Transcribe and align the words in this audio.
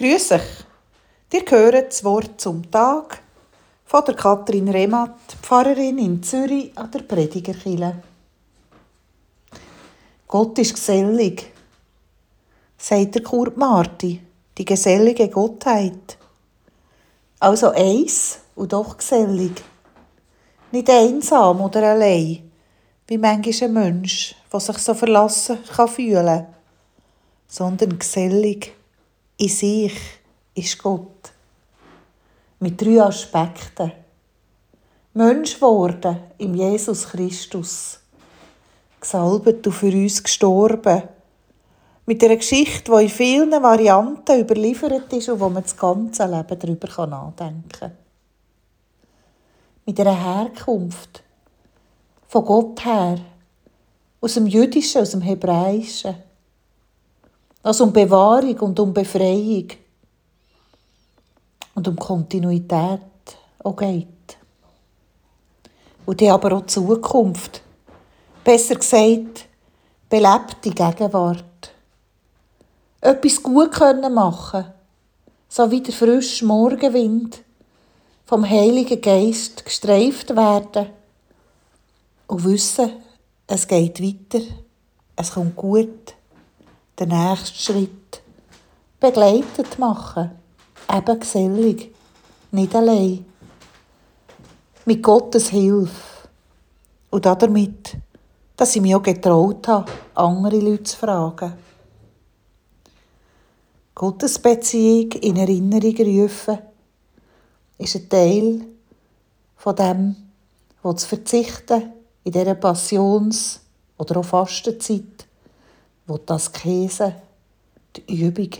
Grüß 0.00 0.32
euch. 0.32 0.40
Ihr 1.30 1.44
hört 1.46 1.88
das 1.88 2.02
Wort 2.04 2.40
zum 2.40 2.70
Tag 2.70 3.20
von 3.84 4.02
der 4.06 4.14
Katrin 4.14 4.70
Rematt, 4.70 5.36
Pfarrerin 5.42 5.98
in 5.98 6.22
Zürich 6.22 6.72
an 6.74 6.90
der 6.90 7.00
Predigerkille. 7.00 8.02
Gott 10.26 10.58
ist 10.58 10.72
gesellig, 10.72 11.52
sagt 12.78 13.14
der 13.14 13.22
Kurt 13.22 13.58
Marti, 13.58 14.22
die 14.56 14.64
gesellige 14.64 15.28
Gottheit. 15.28 16.16
Also 17.38 17.68
eins 17.68 18.38
und 18.54 18.72
doch 18.72 18.96
gesellig. 18.96 19.62
Nicht 20.72 20.88
einsam 20.88 21.60
oder 21.60 21.90
allein, 21.90 22.50
wie 23.06 23.18
manchmal 23.18 23.68
ein 23.68 23.74
Mensch, 23.74 24.34
der 24.50 24.60
sich 24.60 24.78
so 24.78 24.94
verlassen 24.94 25.58
kann 25.76 25.88
fühlen, 25.88 26.46
sondern 27.46 27.98
gesellig 27.98 28.79
in 29.40 29.48
sich 29.48 29.94
ist 30.54 30.78
Gott. 30.82 31.32
Mit 32.58 32.80
drei 32.80 33.02
Aspekten. 33.02 33.90
Mensch 35.14 35.54
geworden 35.54 36.18
im 36.36 36.54
Jesus 36.54 37.08
Christus. 37.08 38.00
Gesalbet 39.00 39.66
und 39.66 39.72
für 39.72 39.92
uns 39.92 40.22
gestorben. 40.22 41.02
Mit 42.04 42.22
einer 42.22 42.36
Geschichte, 42.36 42.92
die 42.92 43.04
in 43.04 43.08
vielen 43.08 43.62
Varianten 43.62 44.40
überliefert 44.40 45.10
ist 45.12 45.30
und 45.30 45.40
wo 45.40 45.48
man 45.48 45.62
das 45.62 45.76
ganze 45.76 46.26
Leben 46.26 46.58
darüber 46.58 47.06
nachdenken 47.06 47.68
kann. 47.70 47.92
Mit 49.86 49.98
einer 50.00 50.22
Herkunft. 50.22 51.22
Von 52.28 52.44
Gott 52.44 52.84
her. 52.84 53.18
Aus 54.20 54.34
dem 54.34 54.46
Jüdischen, 54.46 55.00
aus 55.00 55.12
dem 55.12 55.22
Hebräischen 55.22 56.29
also 57.62 57.84
um 57.84 57.92
Bewahrung 57.92 58.58
und 58.60 58.80
um 58.80 58.92
Befreiung 58.92 59.68
und 61.74 61.88
um 61.88 61.96
Kontinuität 61.96 63.00
auch 63.62 63.76
geht. 63.76 64.06
Und 66.06 66.20
die 66.20 66.30
aber 66.30 66.52
auch 66.52 66.66
Zukunft. 66.66 67.62
Besser 68.42 68.76
gesagt, 68.76 69.46
belebte 70.08 70.70
Gegenwart. 70.70 71.44
Etwas 73.02 73.42
gut 73.42 73.72
können 73.72 74.12
machen, 74.12 74.64
so 75.48 75.70
wie 75.70 75.80
der 75.80 75.94
frische 75.94 76.44
Morgenwind 76.44 77.42
vom 78.26 78.48
Heiligen 78.48 79.00
Geist 79.00 79.64
gestreift 79.64 80.34
werden 80.36 80.86
und 82.26 82.44
wissen, 82.44 82.90
es 83.46 83.66
geht 83.66 84.00
weiter, 84.00 84.44
es 85.16 85.32
kommt 85.32 85.56
gut 85.56 86.14
den 87.00 87.08
nächsten 87.08 87.56
Schritt 87.56 88.22
begleitet 89.00 89.78
machen. 89.78 90.32
Eben 90.92 91.20
gesellig, 91.20 91.94
nicht 92.50 92.74
allein. 92.74 93.24
Mit 94.84 95.02
Gottes 95.02 95.48
Hilfe. 95.48 96.28
Und 97.10 97.24
damit, 97.26 97.96
dass 98.56 98.76
ich 98.76 98.82
mich 98.82 98.94
auch 98.94 99.02
getraut 99.02 99.66
habe, 99.66 99.90
andere 100.14 100.58
Leute 100.58 100.84
zu 100.84 100.96
fragen. 100.96 101.54
Gottes 103.94 104.38
Beziehung 104.38 105.12
in 105.12 105.36
Erinnerung 105.36 105.96
rufen, 105.96 106.58
ist 107.78 107.96
ein 107.96 108.08
Teil 108.08 108.60
von 109.56 109.76
dem, 109.76 110.16
wo 110.82 110.92
zu 110.92 111.06
verzichten 111.08 111.92
in 112.24 112.32
dieser 112.32 112.54
Passions- 112.54 113.60
oder 113.98 114.20
auch 114.20 114.24
Fastenzeit 114.24 115.26
wo 116.10 116.18
das 116.18 116.50
Käse 116.50 117.14
die 117.94 118.24
Übung 118.24 118.50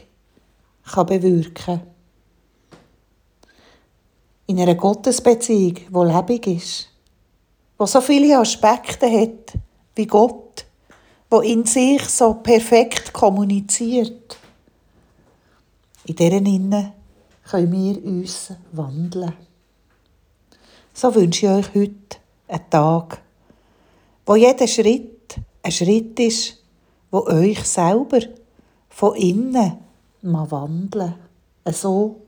kann 0.85 1.07
bewirken 1.07 1.55
kann. 1.55 1.81
In 4.47 4.61
einer 4.61 4.77
Gottesbeziehung, 4.77 5.75
die 5.75 6.13
lebendig 6.13 6.47
ist, 6.47 6.89
wo 7.77 7.87
so 7.87 8.01
viele 8.01 8.39
Aspekte 8.39 9.11
hat 9.11 9.59
wie 9.97 10.07
Gott, 10.07 10.65
wo 11.29 11.41
in 11.41 11.65
sich 11.65 12.05
so 12.05 12.35
perfekt 12.35 13.13
kommuniziert. 13.13 14.39
In 16.07 16.15
deren 16.15 16.47
Innen 16.47 16.93
können 17.51 17.73
wir 17.73 18.05
uns 18.05 18.53
wandeln. 18.71 19.33
So 20.95 21.13
wünsche 21.13 21.47
ich 21.47 21.53
euch 21.53 21.75
heute 21.75 22.17
einen 22.47 22.71
Tag, 22.71 23.21
wo 24.25 24.37
jeder 24.37 24.69
Schritt 24.69 25.35
ein 25.65 25.73
Schritt 25.73 26.19
ist, 26.21 26.60
wo 27.11 27.27
euch 27.27 27.65
selber 27.65 28.21
von 28.89 29.17
innen 29.17 29.79
mal 30.23 30.51
wandeln. 30.51 31.15
So, 31.67 32.21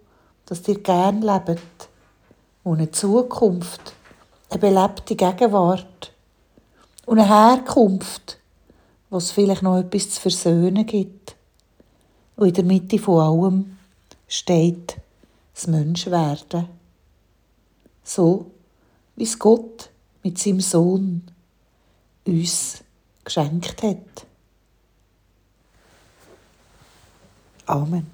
dass 0.46 0.66
ihr 0.68 0.80
gern 0.80 1.22
lebt 1.22 1.88
und 2.64 2.78
eine 2.78 2.90
Zukunft, 2.90 3.94
eine 4.50 4.60
belebte 4.60 5.16
Gegenwart 5.16 6.12
und 7.06 7.18
eine 7.18 7.28
Herkunft, 7.28 8.38
wo 9.10 9.16
es 9.16 9.30
vielleicht 9.30 9.62
noch 9.62 9.78
etwas 9.78 10.10
zu 10.10 10.20
versöhnen 10.20 10.86
gibt. 10.86 11.36
Und 12.36 12.48
in 12.48 12.54
der 12.54 12.64
Mitte 12.64 12.98
von 12.98 13.20
allem 13.20 13.78
steht 14.28 14.96
das 15.54 15.66
Menschwerden. 15.66 16.66
So, 18.04 18.50
wie 19.16 19.24
es 19.24 19.38
Gott 19.38 19.90
mit 20.22 20.38
seinem 20.38 20.60
Sohn 20.60 21.22
uns 22.26 22.82
geschenkt 23.24 23.82
hat. 23.82 24.26
Amen. 27.72 28.06